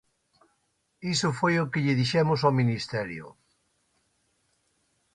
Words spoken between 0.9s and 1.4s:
Iso